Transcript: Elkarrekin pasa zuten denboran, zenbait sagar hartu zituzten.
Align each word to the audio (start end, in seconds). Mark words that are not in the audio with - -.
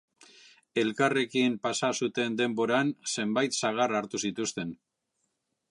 Elkarrekin 0.83 1.57
pasa 1.67 1.89
zuten 1.99 2.39
denboran, 2.41 2.91
zenbait 3.13 3.61
sagar 3.61 3.95
hartu 4.01 4.23
zituzten. 4.29 4.73